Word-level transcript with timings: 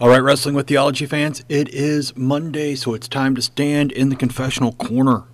All 0.00 0.08
right, 0.08 0.22
Wrestling 0.22 0.54
with 0.54 0.66
Theology 0.66 1.04
fans, 1.04 1.44
it 1.50 1.68
is 1.68 2.16
Monday, 2.16 2.74
so 2.74 2.94
it's 2.94 3.06
time 3.06 3.34
to 3.34 3.42
stand 3.42 3.92
in 3.92 4.08
the 4.08 4.16
confessional 4.16 4.72
corner. 4.72 5.24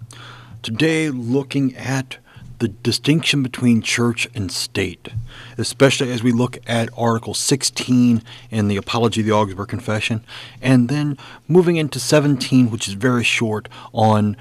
Today, 0.60 1.08
looking 1.08 1.76
at 1.76 2.18
the 2.58 2.66
distinction 2.66 3.44
between 3.44 3.80
church 3.80 4.26
and 4.34 4.50
state, 4.50 5.10
especially 5.56 6.10
as 6.10 6.24
we 6.24 6.32
look 6.32 6.58
at 6.66 6.88
Article 6.96 7.32
16 7.32 8.24
in 8.50 8.66
the 8.66 8.76
Apology 8.76 9.20
of 9.20 9.26
the 9.28 9.32
Augsburg 9.32 9.68
Confession, 9.68 10.24
and 10.60 10.88
then 10.88 11.16
moving 11.46 11.76
into 11.76 12.00
17, 12.00 12.68
which 12.68 12.88
is 12.88 12.94
very 12.94 13.22
short, 13.22 13.68
on 13.92 14.36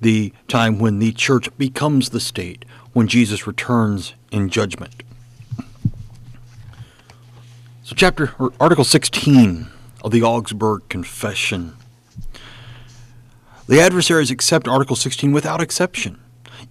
the 0.00 0.32
time 0.46 0.78
when 0.78 1.00
the 1.00 1.10
church 1.10 1.48
becomes 1.58 2.10
the 2.10 2.20
state, 2.20 2.64
when 2.92 3.08
Jesus 3.08 3.44
returns 3.44 4.14
in 4.30 4.50
judgment. 4.50 5.02
So, 7.84 7.94
chapter 7.94 8.32
or 8.38 8.50
Article 8.58 8.82
16 8.82 9.66
of 10.02 10.10
the 10.10 10.22
Augsburg 10.22 10.88
Confession. 10.88 11.76
The 13.66 13.78
adversaries 13.78 14.30
accept 14.30 14.66
Article 14.66 14.96
16 14.96 15.32
without 15.32 15.60
exception. 15.60 16.18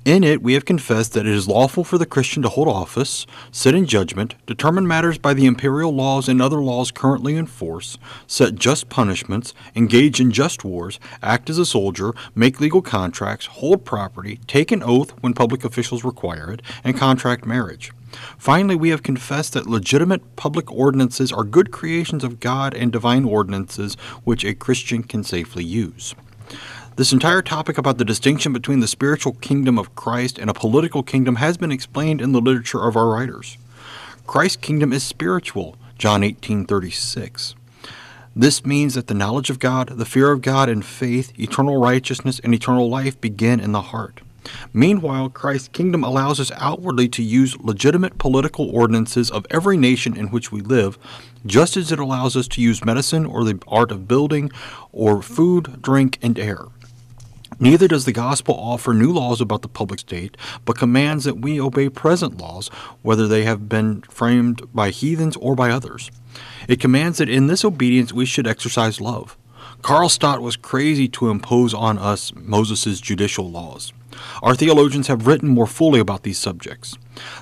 In 0.05 0.23
it, 0.23 0.41
we 0.41 0.55
have 0.55 0.65
confessed 0.65 1.13
that 1.13 1.27
it 1.27 1.35
is 1.35 1.47
lawful 1.47 1.83
for 1.83 1.99
the 1.99 2.07
Christian 2.07 2.41
to 2.41 2.49
hold 2.49 2.67
office, 2.67 3.27
sit 3.51 3.75
in 3.75 3.85
judgment, 3.85 4.33
determine 4.47 4.87
matters 4.87 5.19
by 5.19 5.35
the 5.35 5.45
imperial 5.45 5.93
laws 5.93 6.27
and 6.27 6.41
other 6.41 6.63
laws 6.63 6.89
currently 6.89 7.35
in 7.35 7.45
force, 7.45 7.99
set 8.25 8.55
just 8.55 8.89
punishments, 8.89 9.53
engage 9.75 10.19
in 10.19 10.31
just 10.31 10.63
wars, 10.63 10.99
act 11.21 11.47
as 11.47 11.59
a 11.59 11.65
soldier, 11.65 12.15
make 12.33 12.59
legal 12.59 12.81
contracts, 12.81 13.45
hold 13.45 13.85
property, 13.85 14.39
take 14.47 14.71
an 14.71 14.81
oath 14.81 15.11
when 15.21 15.35
public 15.35 15.63
officials 15.63 16.03
require 16.03 16.51
it, 16.51 16.63
and 16.83 16.97
contract 16.97 17.45
marriage. 17.45 17.91
Finally, 18.37 18.75
we 18.75 18.89
have 18.89 19.03
confessed 19.03 19.53
that 19.53 19.67
legitimate 19.67 20.35
public 20.35 20.71
ordinances 20.71 21.31
are 21.31 21.43
good 21.43 21.71
creations 21.71 22.23
of 22.23 22.39
God 22.39 22.73
and 22.73 22.91
divine 22.91 23.25
ordinances 23.25 23.95
which 24.23 24.43
a 24.43 24.53
Christian 24.53 25.03
can 25.03 25.23
safely 25.23 25.63
use. 25.63 26.15
This 26.95 27.11
entire 27.11 27.41
topic 27.41 27.79
about 27.79 27.97
the 27.97 28.05
distinction 28.05 28.53
between 28.53 28.79
the 28.79 28.87
spiritual 28.87 29.33
kingdom 29.33 29.79
of 29.79 29.95
Christ 29.95 30.37
and 30.37 30.49
a 30.49 30.53
political 30.53 31.01
kingdom 31.01 31.37
has 31.37 31.57
been 31.57 31.71
explained 31.71 32.21
in 32.21 32.33
the 32.33 32.41
literature 32.41 32.87
of 32.87 32.95
our 32.95 33.07
writers. 33.07 33.57
Christ's 34.27 34.57
kingdom 34.57 34.93
is 34.93 35.03
spiritual, 35.03 35.75
John 35.97 36.21
18:36. 36.23 37.55
This 38.35 38.65
means 38.65 38.93
that 38.93 39.07
the 39.07 39.13
knowledge 39.13 39.49
of 39.49 39.59
God, 39.59 39.89
the 39.97 40.05
fear 40.05 40.31
of 40.31 40.41
God 40.41 40.69
and 40.69 40.85
faith, 40.85 41.31
eternal 41.39 41.77
righteousness 41.77 42.39
and 42.43 42.53
eternal 42.53 42.89
life 42.89 43.19
begin 43.19 43.59
in 43.59 43.71
the 43.71 43.81
heart. 43.81 44.21
Meanwhile, 44.73 45.29
Christ's 45.29 45.67
kingdom 45.69 46.03
allows 46.03 46.39
us 46.39 46.51
outwardly 46.55 47.07
to 47.09 47.23
use 47.23 47.57
legitimate 47.59 48.17
political 48.17 48.69
ordinances 48.69 49.29
of 49.31 49.45
every 49.49 49.77
nation 49.77 50.17
in 50.17 50.27
which 50.27 50.51
we 50.51 50.61
live, 50.61 50.97
just 51.45 51.77
as 51.77 51.91
it 51.91 51.99
allows 51.99 52.35
us 52.35 52.47
to 52.49 52.61
use 52.61 52.85
medicine 52.85 53.25
or 53.25 53.43
the 53.43 53.59
art 53.67 53.91
of 53.91 54.07
building 54.07 54.51
or 54.91 55.21
food, 55.21 55.81
drink, 55.81 56.17
and 56.21 56.39
air. 56.39 56.65
Neither 57.59 57.87
does 57.87 58.05
the 58.05 58.11
gospel 58.11 58.55
offer 58.55 58.93
new 58.93 59.11
laws 59.11 59.39
about 59.39 59.61
the 59.61 59.67
public 59.67 59.99
state, 59.99 60.35
but 60.65 60.77
commands 60.77 61.23
that 61.23 61.39
we 61.39 61.61
obey 61.61 61.87
present 61.87 62.37
laws, 62.37 62.69
whether 63.03 63.27
they 63.27 63.43
have 63.43 63.69
been 63.69 64.01
framed 64.03 64.61
by 64.73 64.89
heathens 64.89 65.37
or 65.37 65.55
by 65.55 65.69
others. 65.69 66.09
It 66.67 66.79
commands 66.79 67.19
that 67.19 67.29
in 67.29 67.47
this 67.47 67.63
obedience 67.63 68.11
we 68.11 68.25
should 68.25 68.47
exercise 68.47 68.99
love. 68.99 69.37
Karlstadt 69.81 70.41
was 70.41 70.55
crazy 70.55 71.07
to 71.09 71.29
impose 71.29 71.73
on 71.73 71.97
us 71.97 72.33
Moses' 72.35 72.99
judicial 72.99 73.49
laws. 73.49 73.93
Our 74.41 74.55
theologians 74.55 75.07
have 75.07 75.27
written 75.27 75.49
more 75.49 75.67
fully 75.67 75.99
about 75.99 76.23
these 76.23 76.37
subjects. 76.37 76.97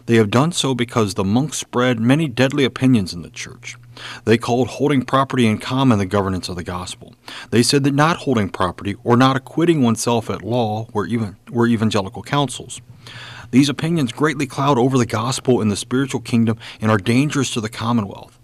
They 0.06 0.16
have 0.16 0.30
done 0.30 0.52
so 0.52 0.76
because 0.76 1.14
the 1.14 1.24
monks 1.24 1.58
spread 1.58 2.00
many 2.00 2.28
deadly 2.28 2.64
opinions 2.66 3.14
in 3.14 3.22
the 3.22 3.30
church. 3.30 3.78
They 4.26 4.38
called 4.38 4.68
holding 4.68 5.04
property 5.04 5.46
in 5.48 5.58
common 5.58 6.00
the 6.00 6.06
governance 6.06 6.50
of 6.50 6.56
the 6.56 6.64
gospel. 6.64 7.14
They 7.50 7.64
said 7.64 7.84
that 7.84 7.94
not 7.94 8.18
holding 8.18 8.50
property 8.50 8.96
or 9.04 9.18
not 9.18 9.36
acquitting 9.36 9.82
oneself 9.82 10.30
at 10.30 10.42
law 10.42 10.88
were, 10.94 11.06
even, 11.06 11.38
were 11.50 11.68
evangelical 11.68 12.24
counsels. 12.24 12.82
These 13.52 13.70
opinions 13.70 14.12
greatly 14.12 14.48
cloud 14.48 14.78
over 14.78 14.98
the 14.98 15.06
gospel 15.06 15.62
and 15.62 15.70
the 15.70 15.76
spiritual 15.76 16.22
kingdom 16.22 16.58
and 16.80 16.90
are 16.90 16.98
dangerous 16.98 17.52
to 17.52 17.62
the 17.62 17.70
commonwealth. 17.70 18.40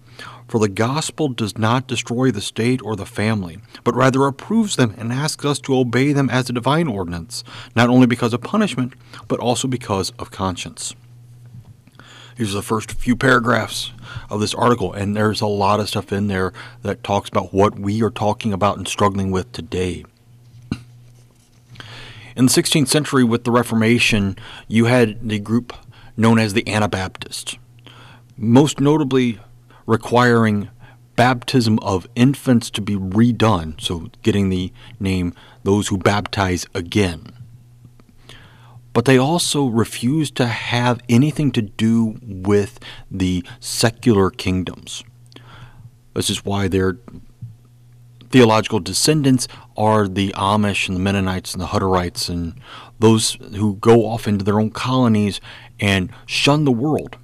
For 0.47 0.59
the 0.59 0.69
gospel 0.69 1.27
does 1.27 1.57
not 1.57 1.87
destroy 1.87 2.31
the 2.31 2.41
state 2.41 2.81
or 2.81 2.95
the 2.95 3.05
family, 3.05 3.57
but 3.83 3.95
rather 3.95 4.25
approves 4.25 4.77
them 4.77 4.95
and 4.97 5.11
asks 5.11 5.43
us 5.43 5.59
to 5.59 5.77
obey 5.77 6.13
them 6.13 6.29
as 6.29 6.49
a 6.49 6.53
divine 6.53 6.87
ordinance, 6.87 7.43
not 7.75 7.89
only 7.89 8.07
because 8.07 8.33
of 8.33 8.41
punishment, 8.41 8.93
but 9.27 9.39
also 9.39 9.67
because 9.67 10.11
of 10.17 10.31
conscience. 10.31 10.95
These 12.37 12.53
are 12.53 12.57
the 12.57 12.63
first 12.63 12.93
few 12.93 13.15
paragraphs 13.15 13.91
of 14.29 14.39
this 14.39 14.53
article, 14.53 14.93
and 14.93 15.15
there's 15.15 15.41
a 15.41 15.47
lot 15.47 15.79
of 15.79 15.89
stuff 15.89 16.13
in 16.13 16.27
there 16.27 16.53
that 16.81 17.03
talks 17.03 17.29
about 17.29 17.53
what 17.53 17.77
we 17.77 18.01
are 18.03 18.11
talking 18.11 18.53
about 18.53 18.77
and 18.77 18.87
struggling 18.87 19.31
with 19.31 19.51
today. 19.51 20.05
In 22.37 22.45
the 22.45 22.51
16th 22.51 22.87
century, 22.87 23.23
with 23.23 23.43
the 23.43 23.51
Reformation, 23.51 24.37
you 24.67 24.85
had 24.85 25.27
the 25.27 25.39
group 25.39 25.73
known 26.15 26.37
as 26.37 26.53
the 26.53 26.67
Anabaptists, 26.69 27.57
most 28.37 28.79
notably 28.79 29.39
requiring 29.87 30.69
baptism 31.15 31.79
of 31.79 32.07
infants 32.15 32.69
to 32.69 32.81
be 32.81 32.95
redone, 32.95 33.81
so 33.81 34.11
getting 34.21 34.49
the 34.49 34.71
name 34.99 35.33
those 35.63 35.87
who 35.87 35.97
baptize 35.97 36.67
again. 36.75 37.33
But 38.93 39.05
they 39.05 39.17
also 39.17 39.65
refused 39.65 40.35
to 40.37 40.45
have 40.47 41.01
anything 41.09 41.51
to 41.53 41.61
do 41.61 42.17
with 42.21 42.79
the 43.09 43.43
secular 43.59 44.29
kingdoms. 44.29 45.03
This 46.13 46.29
is 46.29 46.45
why 46.45 46.67
their 46.67 46.97
theological 48.29 48.79
descendants 48.79 49.47
are 49.75 50.07
the 50.07 50.29
Amish 50.33 50.87
and 50.87 50.97
the 50.97 51.01
Mennonites 51.01 51.53
and 51.53 51.61
the 51.61 51.67
Hutterites 51.67 52.29
and 52.29 52.59
those 52.99 53.37
who 53.55 53.75
go 53.75 54.05
off 54.07 54.27
into 54.27 54.43
their 54.43 54.59
own 54.59 54.71
colonies 54.71 55.39
and 55.79 56.11
shun 56.25 56.65
the 56.65 56.71
world 56.71 57.17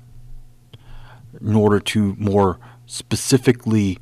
in 1.44 1.56
order 1.56 1.80
to 1.80 2.16
more 2.18 2.60
specifically 2.86 4.00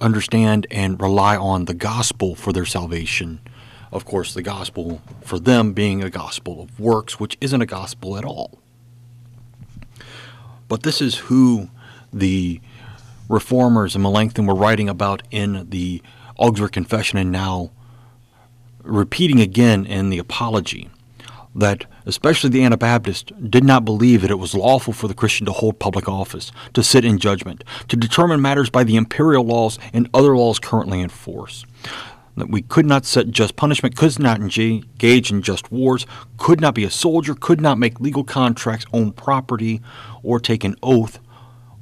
understand 0.00 0.66
and 0.70 1.00
rely 1.00 1.36
on 1.36 1.66
the 1.66 1.74
gospel 1.74 2.34
for 2.34 2.52
their 2.52 2.64
salvation. 2.64 3.40
Of 3.92 4.04
course, 4.04 4.32
the 4.34 4.42
gospel 4.42 5.02
for 5.20 5.38
them 5.38 5.72
being 5.72 6.02
a 6.02 6.10
gospel 6.10 6.62
of 6.62 6.80
works, 6.80 7.20
which 7.20 7.36
isn't 7.40 7.60
a 7.60 7.66
gospel 7.66 8.16
at 8.16 8.24
all. 8.24 8.58
But 10.68 10.84
this 10.84 11.02
is 11.02 11.16
who 11.16 11.68
the 12.12 12.60
reformers 13.28 13.94
and 13.94 14.02
Melanchthon 14.02 14.46
were 14.46 14.54
writing 14.54 14.88
about 14.88 15.22
in 15.30 15.68
the 15.70 16.02
Augsburg 16.36 16.72
Confession 16.72 17.18
and 17.18 17.30
now 17.30 17.70
repeating 18.82 19.40
again 19.40 19.84
in 19.84 20.10
the 20.10 20.18
Apology 20.18 20.88
that 21.54 21.84
especially 22.06 22.50
the 22.50 22.64
Anabaptists, 22.64 23.32
did 23.48 23.64
not 23.64 23.84
believe 23.84 24.22
that 24.22 24.30
it 24.30 24.38
was 24.38 24.54
lawful 24.54 24.92
for 24.92 25.08
the 25.08 25.14
Christian 25.14 25.46
to 25.46 25.52
hold 25.52 25.78
public 25.78 26.08
office, 26.08 26.52
to 26.74 26.82
sit 26.82 27.04
in 27.04 27.18
judgment, 27.18 27.64
to 27.88 27.96
determine 27.96 28.40
matters 28.40 28.70
by 28.70 28.84
the 28.84 28.96
imperial 28.96 29.44
laws 29.44 29.78
and 29.92 30.08
other 30.14 30.36
laws 30.36 30.58
currently 30.58 31.00
in 31.00 31.08
force. 31.08 31.64
That 32.36 32.50
we 32.50 32.62
could 32.62 32.86
not 32.86 33.04
set 33.04 33.30
just 33.30 33.56
punishment, 33.56 33.96
could 33.96 34.18
not 34.18 34.40
engage 34.40 35.30
in 35.30 35.42
just 35.42 35.70
wars, 35.70 36.06
could 36.36 36.60
not 36.60 36.74
be 36.74 36.84
a 36.84 36.90
soldier, 36.90 37.34
could 37.34 37.60
not 37.60 37.78
make 37.78 38.00
legal 38.00 38.24
contracts, 38.24 38.86
own 38.92 39.12
property, 39.12 39.82
or 40.22 40.40
take 40.40 40.64
an 40.64 40.76
oath, 40.82 41.18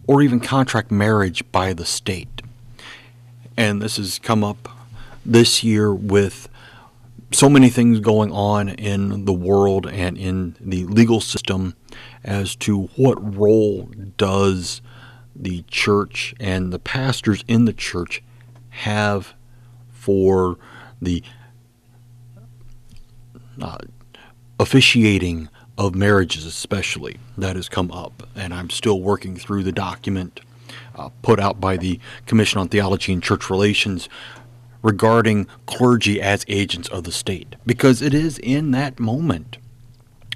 or 0.06 0.22
even 0.22 0.40
contract 0.40 0.90
marriage 0.90 1.44
by 1.52 1.72
the 1.72 1.84
state. 1.84 2.42
And 3.56 3.82
this 3.82 3.98
has 3.98 4.18
come 4.18 4.42
up 4.42 4.68
this 5.24 5.62
year 5.62 5.92
with 5.92 6.48
so 7.30 7.48
many 7.48 7.68
things 7.68 8.00
going 8.00 8.32
on 8.32 8.70
in 8.70 9.24
the 9.24 9.32
world 9.32 9.86
and 9.86 10.16
in 10.16 10.56
the 10.60 10.84
legal 10.86 11.20
system 11.20 11.76
as 12.24 12.56
to 12.56 12.84
what 12.96 13.36
role 13.36 13.90
does 14.16 14.80
the 15.36 15.62
church 15.68 16.34
and 16.40 16.72
the 16.72 16.78
pastors 16.78 17.44
in 17.46 17.64
the 17.64 17.72
church 17.72 18.22
have 18.70 19.34
for 19.90 20.58
the 21.00 21.22
uh, 23.60 23.78
officiating 24.58 25.48
of 25.76 25.94
marriages, 25.94 26.44
especially. 26.44 27.18
That 27.36 27.56
has 27.56 27.68
come 27.68 27.92
up, 27.92 28.28
and 28.34 28.52
I'm 28.52 28.70
still 28.70 29.00
working 29.00 29.36
through 29.36 29.62
the 29.62 29.72
document 29.72 30.40
uh, 30.96 31.10
put 31.22 31.38
out 31.38 31.60
by 31.60 31.76
the 31.76 32.00
Commission 32.26 32.60
on 32.60 32.68
Theology 32.68 33.12
and 33.12 33.22
Church 33.22 33.48
Relations 33.48 34.08
regarding 34.82 35.46
clergy 35.66 36.20
as 36.20 36.44
agents 36.48 36.88
of 36.88 37.04
the 37.04 37.12
state. 37.12 37.56
Because 37.66 38.02
it 38.02 38.14
is 38.14 38.38
in 38.38 38.70
that 38.72 38.98
moment 38.98 39.58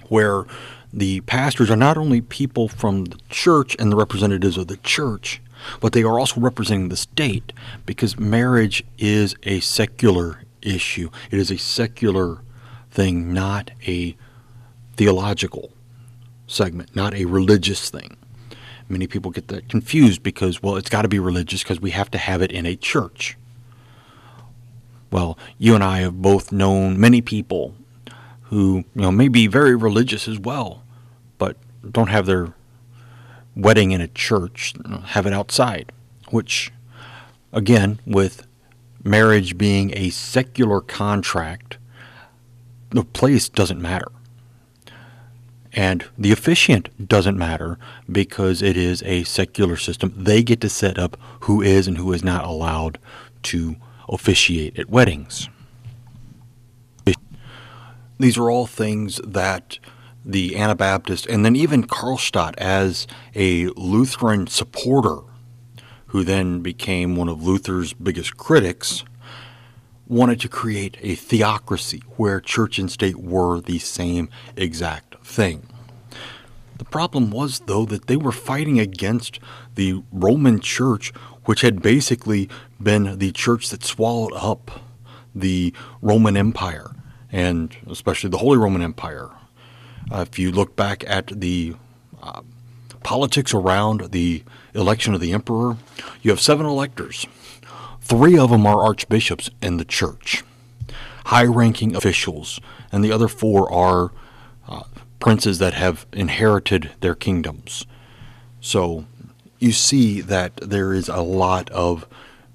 where 0.08 0.44
the 0.92 1.20
pastors 1.22 1.70
are 1.70 1.76
not 1.76 1.96
only 1.96 2.20
people 2.20 2.68
from 2.68 3.06
the 3.06 3.18
church 3.30 3.76
and 3.78 3.90
the 3.90 3.96
representatives 3.96 4.58
of 4.58 4.66
the 4.66 4.76
church, 4.78 5.40
but 5.80 5.92
they 5.92 6.02
are 6.02 6.18
also 6.18 6.40
representing 6.40 6.88
the 6.88 6.96
state 6.96 7.52
because 7.86 8.18
marriage 8.18 8.84
is 8.98 9.34
a 9.44 9.60
secular 9.60 10.42
issue. 10.60 11.08
It 11.30 11.38
is 11.38 11.50
a 11.50 11.56
secular 11.56 12.42
thing, 12.90 13.32
not 13.32 13.70
a 13.86 14.16
theological 14.96 15.72
segment, 16.46 16.94
not 16.94 17.14
a 17.14 17.24
religious 17.24 17.90
thing. 17.90 18.16
Many 18.88 19.06
people 19.06 19.30
get 19.30 19.48
that 19.48 19.68
confused 19.68 20.22
because, 20.22 20.62
well, 20.62 20.76
it's 20.76 20.90
got 20.90 21.02
to 21.02 21.08
be 21.08 21.18
religious 21.18 21.62
because 21.62 21.80
we 21.80 21.92
have 21.92 22.10
to 22.10 22.18
have 22.18 22.42
it 22.42 22.52
in 22.52 22.66
a 22.66 22.76
church. 22.76 23.38
Well, 25.12 25.38
you 25.59 25.75
and 25.75 25.85
I 25.85 25.99
have 25.99 26.23
both 26.23 26.50
known 26.50 26.99
many 26.99 27.20
people 27.20 27.75
who, 28.44 28.85
you 28.94 29.03
know, 29.03 29.12
may 29.12 29.29
be 29.29 29.47
very 29.47 29.76
religious 29.76 30.26
as 30.26 30.38
well, 30.38 30.82
but 31.37 31.59
don't 31.88 32.09
have 32.09 32.25
their 32.25 32.55
wedding 33.55 33.91
in 33.93 34.00
a 34.00 34.09
church, 34.09 34.73
have 35.05 35.26
it 35.26 35.35
outside, 35.35 35.93
which, 36.31 36.73
again, 37.53 38.00
with 38.06 38.47
marriage 39.05 39.59
being 39.59 39.93
a 39.94 40.09
secular 40.09 40.81
contract, 40.81 41.76
the 42.88 43.05
place 43.05 43.50
doesn't 43.50 43.82
matter. 43.82 44.11
And 45.75 46.06
the 46.17 46.32
officiant 46.32 47.06
doesn't 47.06 47.37
matter 47.37 47.79
because 48.11 48.62
it 48.62 48.79
is 48.79 49.03
a 49.03 49.25
secular 49.25 49.76
system. 49.76 50.14
They 50.17 50.43
get 50.43 50.62
to 50.62 50.70
set 50.70 50.99
up 50.99 51.19
who 51.41 51.61
is 51.61 51.87
and 51.87 51.99
who 51.99 52.12
is 52.14 52.25
not 52.25 52.44
allowed 52.44 52.99
to 53.44 53.76
officiate 54.12 54.79
at 54.79 54.88
weddings. 54.88 55.49
These 58.19 58.38
are 58.38 58.50
all 58.50 58.67
things 58.67 59.20
that 59.25 59.81
the 60.25 60.56
Anabaptist 60.56 61.26
and 61.26 61.44
then 61.44 61.56
even 61.56 61.85
Karlstadt 61.85 62.55
as 62.56 63.09
a 63.35 63.67
Lutheran 63.70 64.47
supporter 64.47 65.23
who 66.06 66.23
then 66.23 66.61
became 66.61 67.17
one 67.17 67.29
of 67.29 67.43
Luther's 67.43 67.93
biggest 67.94 68.37
critics 68.37 69.03
wanted 70.06 70.38
to 70.41 70.49
create 70.49 70.99
a 71.00 71.14
theocracy 71.14 72.03
where 72.17 72.41
church 72.41 72.79
and 72.79 72.91
state 72.91 73.17
were 73.17 73.61
the 73.61 73.79
same 73.79 74.29
exact 74.56 75.25
thing. 75.26 75.67
The 76.79 76.85
problem 76.85 77.31
was, 77.31 77.61
though, 77.61 77.85
that 77.87 78.09
they 78.09 78.17
were 78.17 78.32
fighting 78.32 78.79
against 78.79 79.38
the 79.75 80.03
Roman 80.12 80.61
church, 80.61 81.12
which 81.44 81.62
had 81.62 81.82
basically 81.82 82.48
been 82.80 83.18
the 83.18 83.32
church 83.32 83.70
that 83.70 83.84
swallowed 83.84 84.32
up 84.34 84.82
the 85.34 85.72
Roman 86.00 86.36
Empire, 86.36 86.90
and 87.30 87.74
especially 87.88 88.30
the 88.30 88.38
Holy 88.38 88.58
Roman 88.58 88.82
Empire. 88.82 89.30
Uh, 90.10 90.24
if 90.28 90.38
you 90.38 90.50
look 90.50 90.76
back 90.76 91.04
at 91.06 91.28
the 91.28 91.74
uh, 92.22 92.42
politics 93.02 93.54
around 93.54 94.12
the 94.12 94.42
election 94.74 95.14
of 95.14 95.20
the 95.20 95.32
emperor, 95.32 95.76
you 96.22 96.30
have 96.30 96.40
seven 96.40 96.66
electors. 96.66 97.26
Three 98.00 98.38
of 98.38 98.50
them 98.50 98.66
are 98.66 98.82
archbishops 98.82 99.50
in 99.60 99.76
the 99.76 99.84
church, 99.84 100.42
high 101.26 101.44
ranking 101.44 101.94
officials, 101.96 102.60
and 102.90 103.04
the 103.04 103.12
other 103.12 103.28
four 103.28 103.72
are 103.72 104.12
uh, 104.68 104.82
princes 105.18 105.58
that 105.58 105.74
have 105.74 106.06
inherited 106.12 106.90
their 107.00 107.14
kingdoms. 107.14 107.86
So 108.60 109.06
you 109.62 109.73
see 109.73 110.20
that 110.20 110.56
there 110.56 110.93
is 110.93 111.09
a 111.09 111.20
lot 111.20 111.70
of 111.70 112.06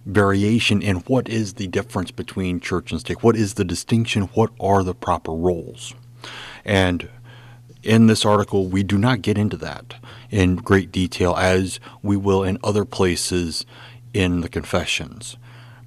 variation 0.06 0.81
in 0.81 0.98
what 0.98 1.30
is 1.30 1.54
the 1.54 1.68
difference 1.68 2.12
between 2.12 2.59
church 2.59 2.92
and 2.92 3.00
state. 3.00 3.24
What 3.24 3.36
is 3.36 3.54
the 3.54 3.65
distinction? 3.65 4.24
What 4.33 4.51
are 4.59 4.83
the 4.83 4.94
proper 4.94 5.31
roles? 5.31 5.94
And 6.65 7.09
in 7.83 8.07
this 8.07 8.25
article, 8.25 8.68
we 8.68 8.83
do 8.83 8.98
not 8.98 9.21
get 9.21 9.38
into 9.38 9.57
that 9.57 9.95
in 10.30 10.57
great 10.57 10.92
detail 10.92 11.36
as 11.36 11.80
we 12.01 12.18
will 12.18 12.44
in 12.44 12.57
other 12.63 12.83
places 12.83 13.65
in 14.13 14.42
the 14.42 14.50
confessions. 14.50 15.38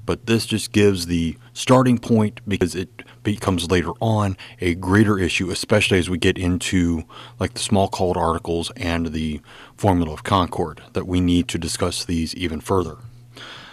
But 0.07 0.27
this 0.27 0.47
just 0.47 0.73
gives 0.73 1.07
the 1.07 1.37
starting 1.53 1.99
point 1.99 2.41
because 2.49 2.75
it 2.75 3.00
becomes 3.23 3.71
later 3.71 3.93
on 4.01 4.37
a 4.61 4.75
greater 4.75 5.19
issue, 5.19 5.51
especially 5.51 5.99
as 5.99 6.11
we 6.11 6.19
get 6.19 6.39
into 6.39 7.05
like 7.39 7.55
the 7.55 7.61
Smalcald 7.61 8.17
articles 8.17 8.71
and 8.77 9.13
the 9.13 9.41
formula 9.77 10.13
of 10.13 10.25
concord, 10.25 10.83
that 10.93 11.07
we 11.07 11.21
need 11.21 11.49
to 11.49 11.59
discuss 11.59 12.05
these 12.05 12.35
even 12.35 12.61
further. 12.61 12.97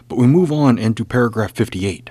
But 0.07 0.17
we 0.17 0.27
move 0.27 0.51
on 0.51 0.77
into 0.77 1.03
paragraph 1.03 1.51
58. 1.51 2.09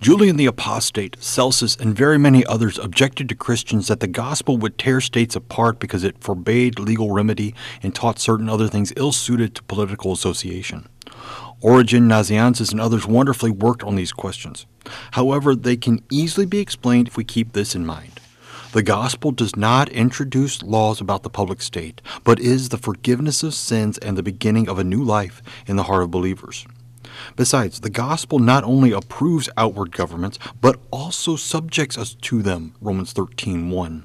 Julian 0.00 0.38
the 0.38 0.46
Apostate, 0.46 1.18
Celsus, 1.20 1.76
and 1.76 1.94
very 1.94 2.16
many 2.16 2.44
others 2.46 2.78
objected 2.78 3.28
to 3.28 3.34
Christians 3.34 3.88
that 3.88 4.00
the 4.00 4.06
gospel 4.06 4.56
would 4.56 4.78
tear 4.78 4.98
states 4.98 5.36
apart 5.36 5.78
because 5.78 6.04
it 6.04 6.24
forbade 6.24 6.78
legal 6.78 7.12
remedy 7.12 7.54
and 7.82 7.94
taught 7.94 8.18
certain 8.18 8.48
other 8.48 8.66
things 8.66 8.94
ill 8.96 9.12
suited 9.12 9.54
to 9.54 9.62
political 9.64 10.10
association. 10.12 10.88
Origen, 11.62 12.08
Nazianzus, 12.08 12.72
and 12.72 12.80
others 12.80 13.06
wonderfully 13.06 13.50
worked 13.50 13.82
on 13.82 13.94
these 13.94 14.12
questions. 14.12 14.66
However, 15.12 15.54
they 15.54 15.76
can 15.76 16.02
easily 16.10 16.46
be 16.46 16.58
explained 16.58 17.08
if 17.08 17.16
we 17.16 17.24
keep 17.24 17.52
this 17.52 17.74
in 17.74 17.84
mind. 17.84 18.18
The 18.72 18.82
gospel 18.82 19.32
does 19.32 19.56
not 19.56 19.88
introduce 19.90 20.62
laws 20.62 21.00
about 21.00 21.22
the 21.22 21.28
public 21.28 21.60
state, 21.60 22.00
but 22.24 22.40
is 22.40 22.68
the 22.68 22.78
forgiveness 22.78 23.42
of 23.42 23.52
sins 23.52 23.98
and 23.98 24.16
the 24.16 24.22
beginning 24.22 24.68
of 24.68 24.78
a 24.78 24.84
new 24.84 25.02
life 25.02 25.42
in 25.66 25.76
the 25.76 25.82
heart 25.82 26.04
of 26.04 26.10
believers. 26.10 26.66
Besides, 27.36 27.80
the 27.80 27.90
gospel 27.90 28.38
not 28.38 28.64
only 28.64 28.92
approves 28.92 29.50
outward 29.56 29.90
governments, 29.92 30.38
but 30.60 30.80
also 30.90 31.36
subjects 31.36 31.98
us 31.98 32.14
to 32.22 32.42
them. 32.42 32.74
Romans 32.80 33.12
13:1. 33.12 34.04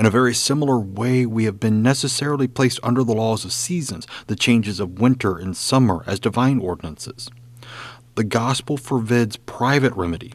In 0.00 0.06
a 0.06 0.10
very 0.10 0.32
similar 0.32 0.78
way, 0.78 1.26
we 1.26 1.44
have 1.44 1.60
been 1.60 1.82
necessarily 1.82 2.48
placed 2.48 2.80
under 2.82 3.04
the 3.04 3.12
laws 3.12 3.44
of 3.44 3.52
seasons, 3.52 4.06
the 4.28 4.34
changes 4.34 4.80
of 4.80 4.98
winter 4.98 5.36
and 5.36 5.54
summer 5.54 6.02
as 6.06 6.18
divine 6.18 6.58
ordinances. 6.58 7.28
The 8.14 8.24
gospel 8.24 8.78
forbids 8.78 9.36
private 9.36 9.92
remedy. 9.92 10.32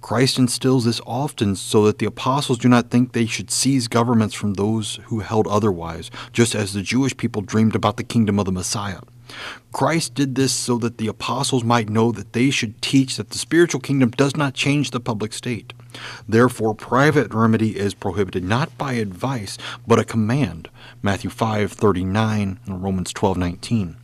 Christ 0.00 0.38
instills 0.38 0.84
this 0.84 1.00
often 1.04 1.56
so 1.56 1.84
that 1.86 1.98
the 1.98 2.06
apostles 2.06 2.58
do 2.58 2.68
not 2.68 2.90
think 2.92 3.10
they 3.10 3.26
should 3.26 3.50
seize 3.50 3.88
governments 3.88 4.36
from 4.36 4.54
those 4.54 5.00
who 5.06 5.18
held 5.18 5.48
otherwise, 5.48 6.08
just 6.32 6.54
as 6.54 6.72
the 6.72 6.82
Jewish 6.82 7.16
people 7.16 7.42
dreamed 7.42 7.74
about 7.74 7.96
the 7.96 8.04
kingdom 8.04 8.38
of 8.38 8.44
the 8.44 8.52
Messiah. 8.52 9.00
Christ 9.72 10.14
did 10.14 10.34
this 10.34 10.52
so 10.52 10.78
that 10.78 10.98
the 10.98 11.08
apostles 11.08 11.64
might 11.64 11.88
know 11.88 12.12
that 12.12 12.32
they 12.32 12.50
should 12.50 12.80
teach 12.80 13.16
that 13.16 13.30
the 13.30 13.38
spiritual 13.38 13.80
kingdom 13.80 14.10
does 14.10 14.36
not 14.36 14.54
change 14.54 14.90
the 14.90 15.00
public 15.00 15.32
state. 15.32 15.72
Therefore, 16.28 16.74
private 16.74 17.32
remedy 17.32 17.78
is 17.78 17.94
prohibited 17.94 18.44
not 18.44 18.76
by 18.78 18.94
advice, 18.94 19.58
but 19.86 19.98
a 19.98 20.04
command. 20.04 20.68
Matthew 21.02 21.30
5:39 21.30 22.58
and 22.66 22.82
Romans 22.82 23.12
12:19. 23.12 23.96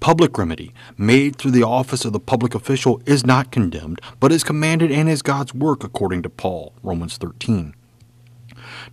Public 0.00 0.38
remedy, 0.38 0.72
made 0.96 1.36
through 1.36 1.50
the 1.50 1.62
office 1.62 2.06
of 2.06 2.14
the 2.14 2.20
public 2.20 2.54
official, 2.54 3.02
is 3.04 3.26
not 3.26 3.52
condemned, 3.52 4.00
but 4.18 4.32
is 4.32 4.42
commanded 4.42 4.90
and 4.90 5.10
is 5.10 5.20
God's 5.20 5.52
work, 5.52 5.84
according 5.84 6.22
to 6.22 6.30
Paul, 6.30 6.72
Romans 6.82 7.18
13. 7.18 7.74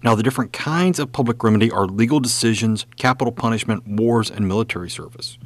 Now, 0.03 0.15
the 0.15 0.23
different 0.23 0.53
kinds 0.53 0.99
of 0.99 1.11
public 1.11 1.43
remedy 1.43 1.71
are 1.71 1.85
legal 1.85 2.19
decisions, 2.19 2.85
capital 2.97 3.31
punishment, 3.31 3.87
wars, 3.87 4.29
and 4.29 4.47
military 4.47 4.89
service. 4.89 5.37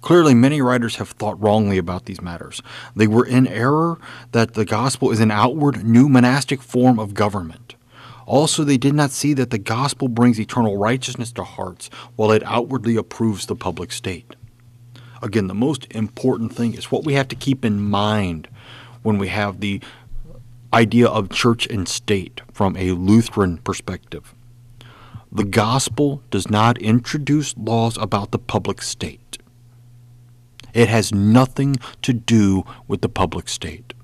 Clearly, 0.00 0.34
many 0.34 0.60
writers 0.60 0.96
have 0.96 1.10
thought 1.10 1.40
wrongly 1.40 1.78
about 1.78 2.04
these 2.04 2.20
matters. 2.20 2.62
They 2.94 3.06
were 3.06 3.26
in 3.26 3.46
error 3.46 3.98
that 4.32 4.54
the 4.54 4.64
gospel 4.64 5.10
is 5.10 5.20
an 5.20 5.30
outward, 5.30 5.84
new 5.84 6.08
monastic 6.08 6.62
form 6.62 6.98
of 6.98 7.14
government. 7.14 7.74
Also, 8.26 8.64
they 8.64 8.76
did 8.76 8.94
not 8.94 9.12
see 9.12 9.34
that 9.34 9.50
the 9.50 9.58
gospel 9.58 10.08
brings 10.08 10.40
eternal 10.40 10.76
righteousness 10.76 11.32
to 11.32 11.44
hearts, 11.44 11.88
while 12.16 12.32
it 12.32 12.42
outwardly 12.44 12.96
approves 12.96 13.46
the 13.46 13.56
public 13.56 13.92
state. 13.92 14.34
Again, 15.22 15.46
the 15.46 15.54
most 15.54 15.86
important 15.92 16.52
thing 16.54 16.74
is 16.74 16.90
what 16.90 17.04
we 17.04 17.14
have 17.14 17.28
to 17.28 17.36
keep 17.36 17.64
in 17.64 17.80
mind 17.80 18.48
when 19.02 19.18
we 19.18 19.28
have 19.28 19.60
the 19.60 19.80
idea 20.72 21.06
of 21.06 21.30
church 21.30 21.66
and 21.66 21.88
state 21.88 22.40
from 22.52 22.76
a 22.76 22.92
Lutheran 22.92 23.58
perspective. 23.58 24.34
The 25.30 25.44
gospel 25.44 26.22
does 26.30 26.50
not 26.50 26.78
introduce 26.78 27.56
laws 27.56 27.96
about 27.98 28.30
the 28.30 28.38
public 28.38 28.82
state. 28.82 29.38
It 30.72 30.88
has 30.88 31.12
nothing 31.12 31.76
to 32.02 32.12
do 32.12 32.64
with 32.86 33.00
the 33.00 33.08
public 33.08 33.48
state. 33.48 33.94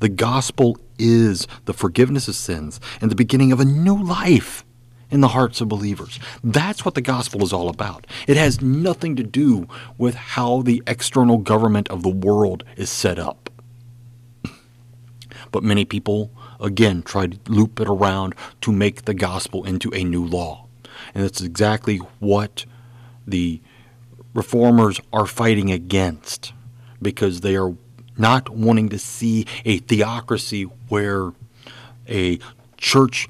The 0.00 0.08
gospel 0.08 0.76
is 0.98 1.46
the 1.64 1.72
forgiveness 1.72 2.26
of 2.26 2.34
sins 2.34 2.80
and 3.00 3.10
the 3.10 3.16
beginning 3.16 3.52
of 3.52 3.60
a 3.60 3.64
new 3.64 4.02
life 4.02 4.64
in 5.12 5.20
the 5.20 5.28
hearts 5.28 5.60
of 5.60 5.68
believers. 5.68 6.18
That's 6.42 6.84
what 6.84 6.94
the 6.94 7.00
gospel 7.00 7.44
is 7.44 7.52
all 7.52 7.68
about. 7.68 8.06
It 8.26 8.36
has 8.36 8.60
nothing 8.60 9.14
to 9.16 9.22
do 9.22 9.68
with 9.98 10.14
how 10.14 10.62
the 10.62 10.82
external 10.86 11.38
government 11.38 11.88
of 11.88 12.02
the 12.02 12.08
world 12.08 12.64
is 12.76 12.90
set 12.90 13.18
up. 13.18 13.50
But 15.52 15.62
many 15.62 15.84
people, 15.84 16.30
again, 16.58 17.02
try 17.02 17.28
to 17.28 17.38
loop 17.46 17.78
it 17.78 17.88
around 17.88 18.34
to 18.62 18.72
make 18.72 19.04
the 19.04 19.14
gospel 19.14 19.64
into 19.64 19.94
a 19.94 20.02
new 20.02 20.24
law. 20.24 20.66
And 21.14 21.22
that's 21.22 21.40
exactly 21.40 21.98
what 22.18 22.64
the 23.26 23.60
reformers 24.34 25.00
are 25.12 25.26
fighting 25.26 25.70
against 25.70 26.52
because 27.00 27.42
they 27.42 27.54
are 27.56 27.74
not 28.16 28.48
wanting 28.48 28.88
to 28.88 28.98
see 28.98 29.46
a 29.64 29.78
theocracy 29.78 30.64
where 30.88 31.32
a 32.08 32.38
church 32.76 33.28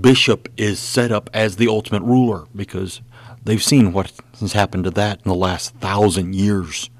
bishop 0.00 0.48
is 0.56 0.78
set 0.78 1.10
up 1.10 1.28
as 1.32 1.56
the 1.56 1.68
ultimate 1.68 2.02
ruler 2.02 2.46
because 2.54 3.00
they've 3.44 3.62
seen 3.62 3.92
what 3.92 4.12
has 4.40 4.52
happened 4.52 4.84
to 4.84 4.90
that 4.90 5.20
in 5.24 5.28
the 5.28 5.34
last 5.34 5.74
thousand 5.76 6.34
years 6.34 6.90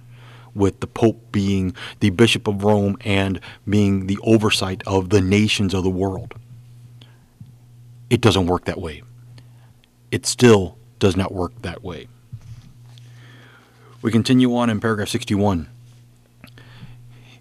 with 0.57 0.81
the 0.81 0.87
Pope 0.87 1.31
being 1.31 1.75
the 2.01 2.11
Bishop 2.11 2.49
of 2.49 2.65
Rome 2.65 2.97
and 3.05 3.41
being 3.69 4.07
the 4.07 4.19
oversight 4.23 4.83
of 4.87 5.11
the 5.11 5.21
nations 5.21 5.75
of 5.75 5.85
the 5.85 5.91
world. 5.91 6.35
It 8.11 8.21
doesn't 8.21 8.47
work 8.47 8.65
that 8.65 8.81
way. 8.81 9.03
It 10.11 10.27
still 10.27 10.79
does 10.99 11.17
not 11.17 11.33
work 11.33 11.63
that 11.63 11.83
way. 11.83 12.09
We 14.03 14.11
continue 14.13 14.55
on 14.57 14.71
in 14.71 14.81
paragraph 14.81 15.09
61. 15.09 15.69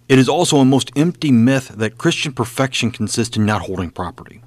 It 0.08 0.18
is 0.18 0.28
also 0.28 0.58
a 0.58 0.64
most 0.64 0.90
empty 0.96 1.32
myth 1.32 1.68
that 1.68 1.98
Christian 1.98 2.32
perfection 2.32 2.90
consists 2.90 3.36
in 3.36 3.44
not 3.44 3.62
holding 3.62 3.90
property. 3.90 4.40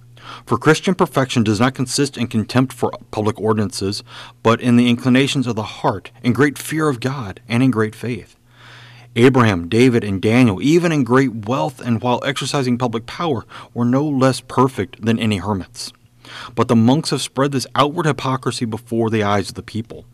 For 0.46 0.58
Christian 0.58 0.96
perfection 0.96 1.44
does 1.44 1.60
not 1.60 1.76
consist 1.76 2.18
in 2.18 2.28
contempt 2.28 2.72
for 2.72 2.92
public 3.12 3.40
ordinances, 3.40 4.04
but 4.44 4.62
in 4.62 4.78
the 4.78 4.90
inclinations 4.90 5.48
of 5.48 5.56
the 5.56 5.64
heart, 5.64 6.12
in 6.24 6.34
great 6.34 6.58
fear 6.58 6.88
of 6.88 7.00
God, 7.00 7.42
and 7.48 7.64
in 7.64 7.72
great 7.72 7.96
faith. 7.96 8.36
Abraham, 9.16 9.68
David, 9.68 10.04
and 10.04 10.22
Daniel, 10.22 10.62
even 10.62 10.92
in 10.92 11.04
great 11.04 11.48
wealth 11.48 11.82
and 11.82 12.02
while 12.02 12.22
exercising 12.24 12.78
public 12.78 13.08
power, 13.08 13.44
were 13.74 13.86
no 13.86 14.08
less 14.08 14.40
perfect 14.40 15.04
than 15.04 15.18
any 15.18 15.38
hermits. 15.38 15.92
But 16.54 16.68
the 16.68 16.76
monks 16.76 17.10
have 17.10 17.22
spread 17.22 17.52
this 17.52 17.66
outward 17.74 18.06
hypocrisy 18.06 18.66
before 18.66 19.10
the 19.10 19.24
eyes 19.24 19.50
of 19.50 19.56
the 19.56 19.64
people. 19.64 20.06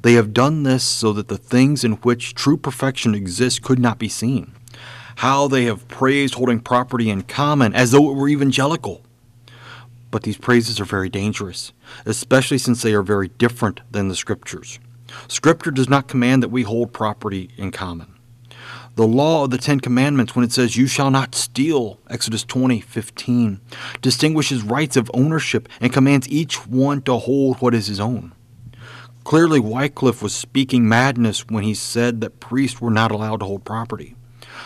They 0.00 0.14
have 0.14 0.32
done 0.32 0.62
this 0.62 0.82
so 0.82 1.12
that 1.12 1.28
the 1.28 1.36
things 1.36 1.84
in 1.84 1.92
which 1.92 2.34
true 2.34 2.56
perfection 2.56 3.14
exists 3.14 3.58
could 3.58 3.78
not 3.78 3.98
be 3.98 4.08
seen. 4.08 4.52
How 5.16 5.46
they 5.46 5.64
have 5.64 5.86
praised 5.88 6.34
holding 6.34 6.60
property 6.60 7.10
in 7.10 7.22
common 7.22 7.74
as 7.74 7.90
though 7.90 8.10
it 8.10 8.14
were 8.14 8.28
evangelical. 8.28 9.02
But 10.10 10.22
these 10.22 10.38
praises 10.38 10.80
are 10.80 10.86
very 10.86 11.10
dangerous, 11.10 11.72
especially 12.06 12.56
since 12.56 12.80
they 12.80 12.94
are 12.94 13.02
very 13.02 13.28
different 13.28 13.82
than 13.90 14.08
the 14.08 14.16
Scriptures. 14.16 14.78
Scripture 15.26 15.70
does 15.70 15.90
not 15.90 16.08
command 16.08 16.42
that 16.42 16.48
we 16.48 16.62
hold 16.62 16.94
property 16.94 17.50
in 17.58 17.72
common 17.72 18.17
the 18.98 19.06
law 19.06 19.44
of 19.44 19.50
the 19.50 19.58
Ten 19.58 19.78
Commandments 19.78 20.34
when 20.34 20.44
it 20.44 20.50
says, 20.50 20.76
You 20.76 20.88
shall 20.88 21.08
not 21.08 21.32
steal, 21.32 22.00
Exodus 22.10 22.42
20, 22.42 22.80
15, 22.80 23.60
distinguishes 24.02 24.64
rights 24.64 24.96
of 24.96 25.08
ownership 25.14 25.68
and 25.80 25.92
commands 25.92 26.28
each 26.28 26.66
one 26.66 27.02
to 27.02 27.16
hold 27.16 27.58
what 27.58 27.76
is 27.76 27.86
his 27.86 28.00
own. 28.00 28.32
Clearly, 29.22 29.60
Wycliffe 29.60 30.20
was 30.20 30.34
speaking 30.34 30.88
madness 30.88 31.46
when 31.46 31.62
he 31.62 31.74
said 31.74 32.20
that 32.22 32.40
priests 32.40 32.80
were 32.80 32.90
not 32.90 33.12
allowed 33.12 33.38
to 33.38 33.46
hold 33.46 33.64
property. 33.64 34.16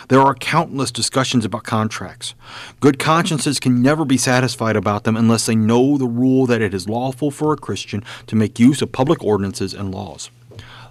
There 0.09 0.23
are 0.23 0.35
countless 0.35 0.91
discussions 0.91 1.45
about 1.45 1.65
contracts. 1.65 2.35
Good 2.81 2.99
consciences 2.99 3.61
can 3.61 3.83
never 3.83 4.07
be 4.07 4.17
satisfied 4.17 4.77
about 4.77 5.05
them 5.05 5.15
unless 5.15 5.45
they 5.45 5.57
know 5.57 5.99
the 5.99 6.07
rule 6.07 6.47
that 6.47 6.63
it 6.63 6.73
is 6.73 6.89
lawful 6.89 7.31
for 7.31 7.53
a 7.53 7.59
Christian 7.59 8.03
to 8.29 8.37
make 8.37 8.59
use 8.59 8.81
of 8.81 8.93
public 8.93 9.23
ordinances 9.23 9.75
and 9.75 9.95
laws. 9.95 10.31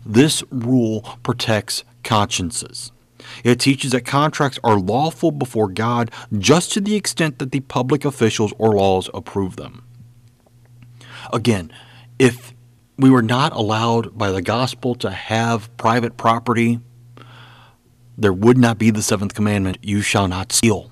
This 0.06 0.44
rule 0.52 1.02
protects 1.24 1.84
consciences. 2.04 2.92
It 3.44 3.60
teaches 3.60 3.92
that 3.92 4.06
contracts 4.06 4.60
are 4.64 4.80
lawful 4.80 5.32
before 5.32 5.70
God 5.70 6.12
just 6.38 6.72
to 6.74 6.82
the 6.82 6.96
extent 6.96 7.40
that 7.40 7.52
the 7.52 7.60
public 7.62 8.06
officials 8.06 8.54
or 8.58 8.74
laws 8.76 9.10
approve 9.14 9.56
them. 9.56 9.84
Again, 11.34 11.72
if 12.20 12.54
we 12.98 13.10
were 13.10 13.22
not 13.22 13.54
allowed 13.54 14.18
by 14.18 14.32
the 14.32 14.42
gospel 14.42 14.96
to 14.96 15.10
have 15.10 15.76
private 15.78 16.18
property, 16.18 16.80
there 18.18 18.34
would 18.34 18.58
not 18.58 18.78
be 18.78 18.92
the 18.92 19.02
seventh 19.02 19.34
commandment, 19.34 19.78
you 19.82 20.02
shall 20.02 20.28
not 20.28 20.52
steal. 20.52 20.92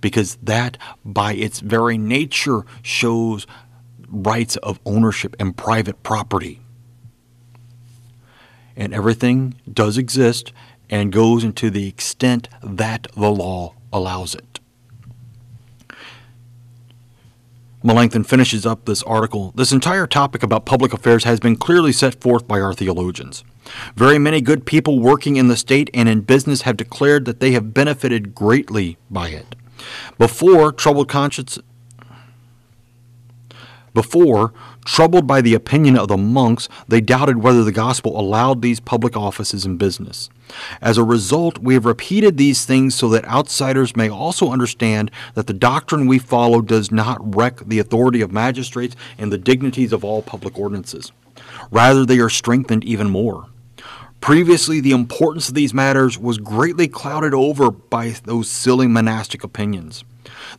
Because 0.00 0.36
that, 0.42 0.76
by 1.04 1.34
its 1.34 1.60
very 1.60 1.96
nature, 1.96 2.64
shows 2.82 3.46
rights 4.08 4.56
of 4.56 4.80
ownership 4.84 5.36
and 5.38 5.56
private 5.56 6.02
property. 6.02 6.60
And 8.76 8.92
everything 8.92 9.60
does 9.72 9.98
exist 9.98 10.52
and 10.90 11.12
goes 11.12 11.44
into 11.44 11.70
the 11.70 11.88
extent 11.88 12.48
that 12.62 13.06
the 13.16 13.30
law 13.30 13.74
allows 13.92 14.34
it. 14.34 14.60
Melanchthon 17.82 18.24
finishes 18.24 18.66
up 18.66 18.84
this 18.84 19.02
article. 19.04 19.52
This 19.54 19.72
entire 19.72 20.06
topic 20.06 20.42
about 20.42 20.66
public 20.66 20.92
affairs 20.92 21.24
has 21.24 21.38
been 21.38 21.56
clearly 21.56 21.92
set 21.92 22.20
forth 22.20 22.48
by 22.48 22.60
our 22.60 22.74
theologians. 22.74 23.44
Very 23.94 24.18
many 24.18 24.40
good 24.40 24.66
people 24.66 24.98
working 24.98 25.36
in 25.36 25.48
the 25.48 25.56
state 25.56 25.88
and 25.94 26.08
in 26.08 26.22
business 26.22 26.62
have 26.62 26.76
declared 26.76 27.24
that 27.26 27.40
they 27.40 27.52
have 27.52 27.74
benefited 27.74 28.34
greatly 28.34 28.96
by 29.10 29.28
it. 29.28 29.54
Before 30.18 30.72
troubled 30.72 31.08
conscience 31.08 31.58
before 33.94 34.52
Troubled 34.90 35.26
by 35.26 35.42
the 35.42 35.54
opinion 35.54 35.98
of 35.98 36.08
the 36.08 36.16
monks, 36.16 36.66
they 36.88 37.02
doubted 37.02 37.36
whether 37.36 37.62
the 37.62 37.70
gospel 37.70 38.18
allowed 38.18 38.62
these 38.62 38.80
public 38.80 39.16
offices 39.16 39.66
and 39.66 39.78
business. 39.78 40.30
As 40.80 40.96
a 40.96 41.04
result, 41.04 41.58
we 41.58 41.74
have 41.74 41.84
repeated 41.84 42.36
these 42.36 42.64
things 42.64 42.94
so 42.94 43.08
that 43.10 43.26
outsiders 43.26 43.94
may 43.94 44.08
also 44.08 44.50
understand 44.50 45.10
that 45.34 45.46
the 45.46 45.52
doctrine 45.52 46.06
we 46.06 46.18
follow 46.18 46.62
does 46.62 46.90
not 46.90 47.36
wreck 47.36 47.60
the 47.66 47.78
authority 47.78 48.22
of 48.22 48.32
magistrates 48.32 48.96
and 49.18 49.30
the 49.30 49.38
dignities 49.38 49.92
of 49.92 50.04
all 50.04 50.22
public 50.22 50.58
ordinances. 50.58 51.12
Rather, 51.70 52.06
they 52.06 52.18
are 52.18 52.30
strengthened 52.30 52.82
even 52.82 53.10
more. 53.10 53.46
Previously, 54.22 54.80
the 54.80 54.92
importance 54.92 55.50
of 55.50 55.54
these 55.54 55.74
matters 55.74 56.18
was 56.18 56.38
greatly 56.38 56.88
clouded 56.88 57.34
over 57.34 57.70
by 57.70 58.16
those 58.24 58.48
silly 58.48 58.88
monastic 58.88 59.44
opinions. 59.44 60.02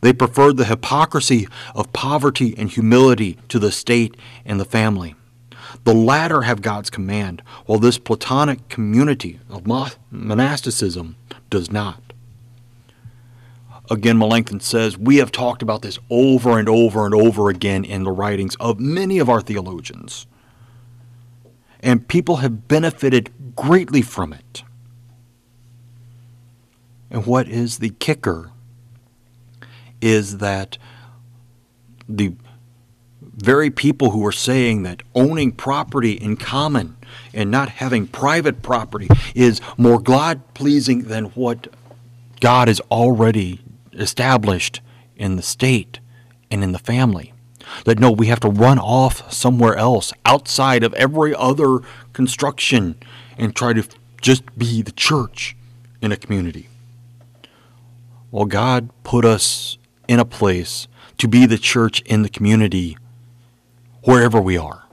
They 0.02 0.14
preferred 0.14 0.58
the 0.58 0.66
hypocrisy 0.66 1.48
of 1.76 1.94
poverty 1.94 2.56
and 2.58 2.70
humility 2.70 3.38
to 3.50 3.60
the 3.60 3.72
state 3.72 4.16
and 4.46 4.60
the 4.60 4.66
family. 4.66 5.16
The 5.84 5.94
latter 5.94 6.44
have 6.44 6.62
God's 6.62 6.90
command, 6.90 7.42
while 7.66 7.80
this 7.80 7.98
Platonic 7.98 8.70
community 8.70 9.40
of 9.50 9.66
monasticism 10.12 11.16
does 11.50 11.72
not. 11.72 12.02
Again, 13.90 14.20
Melanchthon 14.20 14.60
says, 14.60 14.98
We 14.98 15.18
have 15.18 15.32
talked 15.32 15.62
about 15.62 15.82
this 15.82 15.98
over 16.10 16.60
and 16.60 16.70
over 16.70 17.06
and 17.06 17.16
over 17.16 17.50
again 17.50 17.84
in 17.84 18.04
the 18.04 18.12
writings 18.12 18.56
of 18.60 18.80
many 18.80 19.18
of 19.18 19.30
our 19.30 19.42
theologians. 19.42 20.28
And 21.80 22.08
people 22.08 22.38
have 22.38 22.68
benefited 22.68 23.32
greatly 23.56 24.02
from 24.02 24.34
it. 24.34 24.64
And 27.10 27.26
what 27.26 27.48
is 27.48 27.80
the 27.80 27.90
kicker 27.90 28.52
is 30.02 30.38
that 30.38 30.78
the 32.08 32.34
very 33.22 33.70
people 33.70 34.12
who 34.12 34.26
are 34.26 34.32
saying 34.32 34.84
that 34.84 35.04
owning 35.16 35.52
property 35.52 36.14
in 36.14 36.36
common 36.36 36.98
and 37.34 37.50
not 37.50 37.70
having 37.70 38.08
private 38.08 38.62
property 38.62 39.08
is 39.34 39.62
more 39.78 40.00
God 40.00 40.42
pleasing 40.54 41.04
than 41.04 41.26
what 41.26 41.68
God 42.40 42.68
has 42.68 42.82
already 42.92 43.62
established 43.94 44.82
in 45.16 45.36
the 45.36 45.42
state 45.42 46.00
and 46.52 46.64
in 46.64 46.72
the 46.72 46.80
family. 46.80 47.34
That 47.86 48.00
no, 48.00 48.12
we 48.12 48.28
have 48.28 48.40
to 48.42 48.50
run 48.50 48.80
off 48.80 49.32
somewhere 49.32 49.76
else 49.76 50.12
outside 50.26 50.84
of 50.84 50.94
every 50.96 51.36
other 51.36 51.80
construction 52.14 52.96
and 53.38 53.56
try 53.56 53.74
to 53.74 53.88
just 54.22 54.44
be 54.58 54.82
the 54.82 54.92
church 54.92 55.56
in 56.02 56.12
a 56.12 56.18
community. 56.18 56.68
Well, 58.32 58.46
God 58.46 58.90
put 59.04 59.26
us 59.26 59.79
in 60.10 60.20
a 60.20 60.26
place 60.26 60.88
to 61.20 61.28
be 61.28 61.46
the 61.46 61.58
church 61.58 62.02
in 62.02 62.24
the 62.24 62.30
community 62.30 62.98
wherever 64.04 64.42
we 64.42 64.58
are. 64.58 64.86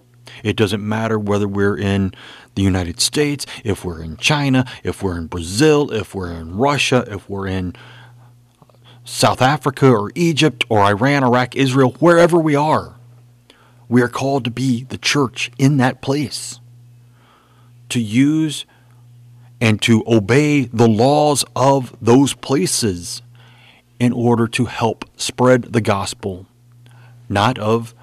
It 0.45 0.57
doesn't 0.57 0.87
matter 0.87 1.19
whether 1.19 1.49
we're 1.49 1.79
in 1.79 2.13
the 2.55 2.63
United 2.63 3.01
States, 3.01 3.47
if 3.65 3.83
we're 3.83 4.03
in 4.03 4.19
China, 4.19 4.67
if 4.85 5.03
we're 5.03 5.17
in 5.17 5.27
Brazil, 5.27 5.91
if 5.91 6.15
we're 6.15 6.33
in 6.33 6.59
Russia, 6.59 7.03
if 7.09 7.31
we're 7.31 7.47
in 7.47 7.75
South 9.05 9.41
Africa 9.41 9.89
or 9.89 10.11
Egypt 10.15 10.65
or 10.69 10.81
Iran, 10.81 11.25
Iraq, 11.25 11.57
Israel, 11.57 11.97
wherever 11.99 12.39
we 12.39 12.55
are. 12.55 12.97
We 13.89 14.03
are 14.03 14.09
called 14.09 14.45
to 14.45 14.51
be 14.51 14.85
the 14.85 14.99
church 14.99 15.51
in 15.59 15.79
that 15.79 16.03
place, 16.03 16.61
to 17.89 18.01
use 18.01 18.67
and 19.63 19.81
to 19.83 20.05
obey 20.07 20.65
the 20.65 20.89
laws 20.89 21.43
of 21.55 21.97
those 22.03 22.35
places 22.35 23.23
in 23.99 24.13
order 24.13 24.47
to 24.49 24.67
help 24.67 25.05
spread 25.17 25.73
the 25.73 25.81
gospel, 25.81 26.47
not 27.29 27.59
of 27.59 27.95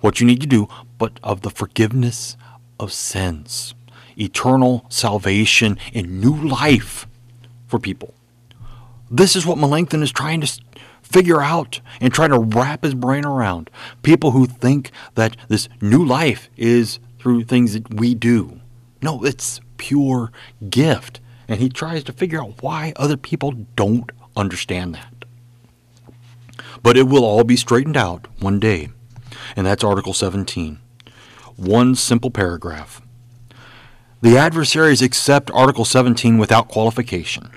what 0.00 0.20
you 0.20 0.26
need 0.26 0.40
to 0.40 0.46
do, 0.46 0.68
but 0.98 1.18
of 1.22 1.42
the 1.42 1.50
forgiveness 1.50 2.36
of 2.78 2.92
sins, 2.92 3.74
eternal 4.18 4.84
salvation, 4.88 5.78
and 5.94 6.20
new 6.20 6.34
life 6.34 7.06
for 7.66 7.78
people. 7.78 8.14
This 9.10 9.34
is 9.34 9.46
what 9.46 9.58
Melanchthon 9.58 10.02
is 10.02 10.12
trying 10.12 10.40
to 10.42 10.60
figure 11.02 11.40
out 11.40 11.80
and 12.00 12.12
trying 12.12 12.30
to 12.30 12.38
wrap 12.38 12.84
his 12.84 12.94
brain 12.94 13.24
around. 13.24 13.70
People 14.02 14.32
who 14.32 14.46
think 14.46 14.90
that 15.14 15.36
this 15.48 15.68
new 15.80 16.04
life 16.04 16.50
is 16.56 16.98
through 17.18 17.44
things 17.44 17.72
that 17.72 17.94
we 17.94 18.14
do. 18.14 18.60
No, 19.02 19.24
it's 19.24 19.60
pure 19.78 20.30
gift. 20.68 21.20
And 21.48 21.60
he 21.60 21.70
tries 21.70 22.04
to 22.04 22.12
figure 22.12 22.42
out 22.42 22.62
why 22.62 22.92
other 22.96 23.16
people 23.16 23.52
don't 23.74 24.12
understand 24.38 24.94
that. 24.94 25.24
But 26.82 26.96
it 26.96 27.04
will 27.08 27.24
all 27.24 27.44
be 27.44 27.56
straightened 27.56 27.96
out 27.96 28.26
one 28.40 28.60
day, 28.60 28.90
and 29.56 29.66
that's 29.66 29.84
Article 29.84 30.12
17. 30.12 30.78
One 31.56 31.94
simple 31.94 32.30
paragraph. 32.30 33.02
The 34.20 34.36
adversaries 34.36 35.02
accept 35.02 35.50
Article 35.52 35.84
17 35.84 36.38
without 36.38 36.68
qualification. 36.68 37.50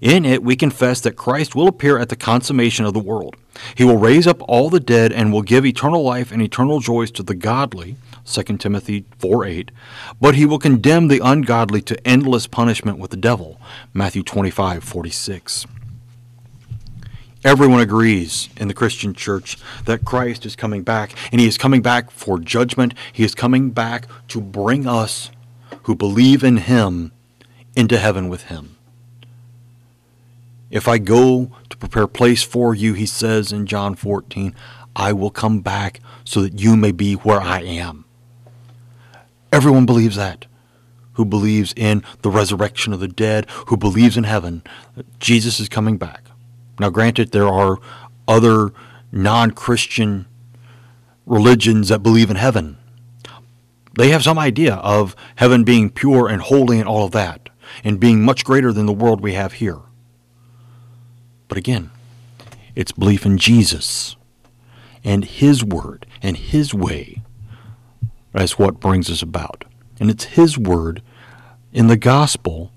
In 0.00 0.24
it, 0.24 0.42
we 0.42 0.56
confess 0.56 1.00
that 1.00 1.16
Christ 1.16 1.54
will 1.54 1.68
appear 1.68 1.98
at 1.98 2.08
the 2.08 2.16
consummation 2.16 2.84
of 2.84 2.94
the 2.94 3.00
world. 3.00 3.36
He 3.74 3.84
will 3.84 3.96
raise 3.96 4.26
up 4.26 4.42
all 4.42 4.68
the 4.68 4.80
dead 4.80 5.12
and 5.12 5.32
will 5.32 5.42
give 5.42 5.64
eternal 5.64 6.02
life 6.02 6.32
and 6.32 6.42
eternal 6.42 6.80
joys 6.80 7.10
to 7.12 7.22
the 7.22 7.34
godly, 7.34 7.96
2 8.26 8.42
Timothy 8.58 9.04
4 9.18 9.44
8, 9.44 9.70
but 10.20 10.34
he 10.34 10.46
will 10.46 10.58
condemn 10.58 11.08
the 11.08 11.20
ungodly 11.22 11.80
to 11.82 12.06
endless 12.06 12.46
punishment 12.46 12.98
with 12.98 13.10
the 13.10 13.16
devil, 13.16 13.60
Matthew 13.92 14.22
25 14.22 14.82
46. 14.82 15.66
Everyone 17.44 17.80
agrees 17.80 18.48
in 18.56 18.68
the 18.68 18.74
Christian 18.74 19.12
church 19.12 19.58
that 19.84 20.06
Christ 20.06 20.46
is 20.46 20.56
coming 20.56 20.82
back, 20.82 21.14
and 21.30 21.42
he 21.42 21.46
is 21.46 21.58
coming 21.58 21.82
back 21.82 22.10
for 22.10 22.38
judgment. 22.38 22.94
He 23.12 23.22
is 23.22 23.34
coming 23.34 23.70
back 23.70 24.06
to 24.28 24.40
bring 24.40 24.86
us 24.86 25.30
who 25.82 25.94
believe 25.94 26.42
in 26.42 26.56
him 26.56 27.12
into 27.76 27.98
heaven 27.98 28.30
with 28.30 28.44
him. 28.44 28.76
If 30.70 30.88
I 30.88 30.96
go 30.96 31.52
to 31.68 31.76
prepare 31.76 32.06
place 32.06 32.42
for 32.42 32.74
you, 32.74 32.94
he 32.94 33.04
says 33.04 33.52
in 33.52 33.66
John 33.66 33.94
14, 33.94 34.54
I 34.96 35.12
will 35.12 35.30
come 35.30 35.60
back 35.60 36.00
so 36.24 36.40
that 36.40 36.58
you 36.58 36.76
may 36.76 36.92
be 36.92 37.14
where 37.14 37.42
I 37.42 37.60
am. 37.60 38.06
Everyone 39.52 39.84
believes 39.84 40.16
that. 40.16 40.46
Who 41.12 41.26
believes 41.26 41.74
in 41.76 42.02
the 42.22 42.30
resurrection 42.30 42.92
of 42.92 43.00
the 43.00 43.06
dead, 43.06 43.48
who 43.66 43.76
believes 43.76 44.16
in 44.16 44.24
heaven, 44.24 44.62
Jesus 45.20 45.60
is 45.60 45.68
coming 45.68 45.98
back. 45.98 46.24
Now, 46.78 46.90
granted, 46.90 47.30
there 47.30 47.48
are 47.48 47.78
other 48.26 48.72
non 49.12 49.52
Christian 49.52 50.26
religions 51.26 51.88
that 51.88 52.02
believe 52.02 52.30
in 52.30 52.36
heaven. 52.36 52.78
They 53.96 54.10
have 54.10 54.24
some 54.24 54.38
idea 54.38 54.74
of 54.76 55.14
heaven 55.36 55.64
being 55.64 55.90
pure 55.90 56.28
and 56.28 56.42
holy 56.42 56.80
and 56.80 56.88
all 56.88 57.04
of 57.04 57.12
that, 57.12 57.48
and 57.84 58.00
being 58.00 58.24
much 58.24 58.44
greater 58.44 58.72
than 58.72 58.86
the 58.86 58.92
world 58.92 59.20
we 59.20 59.34
have 59.34 59.54
here. 59.54 59.80
But 61.48 61.58
again, 61.58 61.90
it's 62.74 62.92
belief 62.92 63.24
in 63.24 63.38
Jesus 63.38 64.16
and 65.04 65.24
His 65.24 65.62
Word 65.62 66.06
and 66.22 66.36
His 66.36 66.74
way. 66.74 67.22
That's 68.32 68.58
what 68.58 68.80
brings 68.80 69.10
us 69.10 69.22
about. 69.22 69.64
And 70.00 70.10
it's 70.10 70.24
His 70.24 70.58
Word 70.58 71.02
in 71.72 71.86
the 71.86 71.96
gospel 71.96 72.72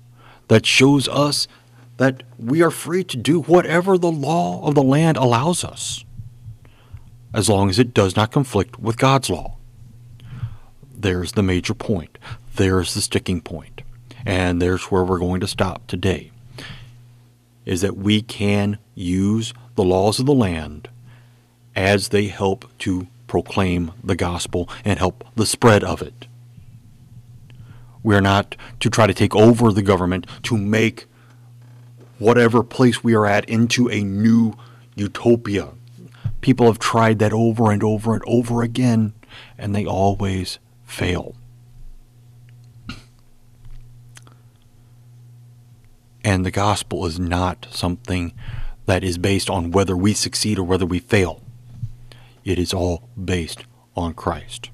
that 0.46 0.66
shows 0.66 1.08
us 1.08 1.48
that 1.98 2.22
we 2.38 2.62
are 2.62 2.70
free 2.70 3.04
to 3.04 3.16
do 3.16 3.42
whatever 3.42 3.98
the 3.98 4.10
law 4.10 4.66
of 4.66 4.74
the 4.74 4.82
land 4.82 5.16
allows 5.16 5.62
us, 5.62 6.04
as 7.34 7.48
long 7.48 7.68
as 7.68 7.78
it 7.78 7.92
does 7.92 8.16
not 8.16 8.32
conflict 8.32 8.78
with 8.78 8.96
God's 8.96 9.28
law. 9.28 9.56
There's 10.96 11.32
the 11.32 11.42
major 11.42 11.74
point. 11.74 12.18
There's 12.54 12.94
the 12.94 13.00
sticking 13.00 13.40
point. 13.40 13.82
And 14.24 14.60
there's 14.62 14.84
where 14.84 15.04
we're 15.04 15.18
going 15.18 15.40
to 15.40 15.46
stop 15.46 15.86
today. 15.86 16.30
Is 17.64 17.82
that 17.82 17.96
we 17.96 18.22
can 18.22 18.78
use 18.94 19.52
the 19.74 19.84
laws 19.84 20.18
of 20.18 20.26
the 20.26 20.34
land 20.34 20.88
as 21.76 22.08
they 22.08 22.26
help 22.26 22.66
to 22.78 23.06
proclaim 23.26 23.92
the 24.02 24.16
gospel 24.16 24.68
and 24.84 24.98
help 24.98 25.24
the 25.36 25.46
spread 25.46 25.84
of 25.84 26.02
it. 26.02 26.26
We 28.02 28.14
are 28.14 28.20
not 28.20 28.56
to 28.80 28.88
try 28.88 29.06
to 29.06 29.14
take 29.14 29.34
over 29.34 29.72
the 29.72 29.82
government 29.82 30.26
to 30.44 30.56
make 30.56 31.06
whatever 32.18 32.62
place 32.62 33.02
we 33.02 33.14
are 33.14 33.26
at 33.26 33.48
into 33.48 33.88
a 33.90 34.02
new 34.02 34.54
utopia. 34.94 35.70
People 36.40 36.66
have 36.66 36.78
tried 36.78 37.18
that 37.18 37.32
over 37.32 37.70
and 37.70 37.82
over 37.82 38.14
and 38.14 38.22
over 38.26 38.62
again, 38.62 39.12
and 39.56 39.74
they 39.74 39.84
always 39.84 40.58
fail. 40.84 41.34
And 46.24 46.44
the 46.44 46.50
gospel 46.50 47.06
is 47.06 47.18
not 47.18 47.66
something 47.70 48.34
that 48.86 49.04
is 49.04 49.18
based 49.18 49.48
on 49.48 49.70
whether 49.70 49.96
we 49.96 50.12
succeed 50.14 50.58
or 50.58 50.64
whether 50.64 50.86
we 50.86 50.98
fail. 50.98 51.40
It 52.44 52.58
is 52.58 52.74
all 52.74 53.08
based 53.22 53.64
on 53.96 54.14
Christ. 54.14 54.70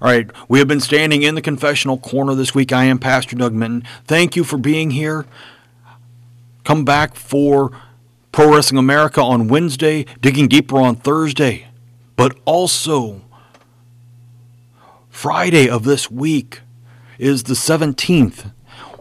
All 0.00 0.10
right, 0.10 0.30
we 0.48 0.58
have 0.58 0.68
been 0.68 0.80
standing 0.80 1.22
in 1.22 1.34
the 1.34 1.40
confessional 1.40 1.96
corner 1.96 2.34
this 2.34 2.54
week. 2.54 2.72
I 2.72 2.84
am 2.84 2.98
Pastor 2.98 3.36
Doug 3.36 3.54
Minton. 3.54 3.84
Thank 4.06 4.36
you 4.36 4.44
for 4.44 4.58
being 4.58 4.90
here. 4.90 5.24
Come 6.64 6.86
back 6.86 7.14
for 7.14 7.70
Pro 8.32 8.54
Wrestling 8.54 8.78
America 8.78 9.22
on 9.22 9.48
Wednesday, 9.48 10.06
Digging 10.22 10.48
Deeper 10.48 10.78
on 10.78 10.96
Thursday, 10.96 11.66
but 12.16 12.36
also 12.46 13.20
Friday 15.10 15.68
of 15.68 15.84
this 15.84 16.10
week 16.10 16.62
is 17.18 17.44
the 17.44 17.54
17th, 17.54 18.50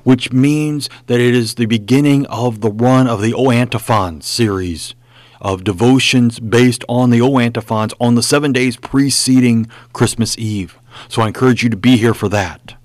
which 0.03 0.33
means 0.33 0.89
that 1.07 1.21
it 1.21 1.33
is 1.33 1.55
the 1.55 1.65
beginning 1.65 2.25
of 2.25 2.59
the 2.59 2.69
run 2.69 3.07
of 3.07 3.21
the 3.21 3.33
O 3.33 3.49
Antiphon 3.49 4.19
series 4.19 4.93
of 5.39 5.63
devotions 5.63 6.39
based 6.39 6.83
on 6.89 7.11
the 7.11 7.21
O 7.21 7.39
Antiphons 7.39 7.93
on 7.99 8.15
the 8.15 8.23
seven 8.23 8.51
days 8.51 8.75
preceding 8.75 9.69
Christmas 9.93 10.37
Eve. 10.37 10.77
So 11.07 11.21
I 11.21 11.27
encourage 11.27 11.63
you 11.63 11.69
to 11.69 11.77
be 11.77 11.95
here 11.95 12.13
for 12.13 12.27
that 12.27 12.75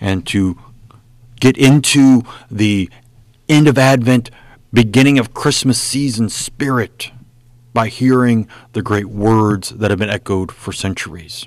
and 0.00 0.26
to 0.28 0.58
get 1.38 1.58
into 1.58 2.22
the 2.50 2.88
end 3.48 3.68
of 3.68 3.78
Advent, 3.78 4.30
beginning 4.72 5.18
of 5.18 5.34
Christmas 5.34 5.80
season 5.80 6.28
spirit 6.28 7.10
by 7.72 7.88
hearing 7.88 8.48
the 8.72 8.82
great 8.82 9.06
words 9.06 9.70
that 9.70 9.90
have 9.90 9.98
been 9.98 10.10
echoed 10.10 10.50
for 10.50 10.72
centuries. 10.72 11.46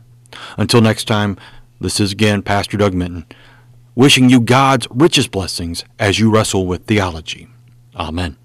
Until 0.58 0.82
next 0.82 1.06
time, 1.06 1.38
this 1.82 2.00
is 2.00 2.12
again 2.12 2.42
Pastor 2.42 2.78
Doug 2.78 2.94
Minton, 2.94 3.26
wishing 3.96 4.30
you 4.30 4.40
God's 4.40 4.88
richest 4.92 5.32
blessings 5.32 5.84
as 5.98 6.20
you 6.20 6.32
wrestle 6.32 6.66
with 6.66 6.86
theology. 6.86 7.48
Amen. 7.96 8.38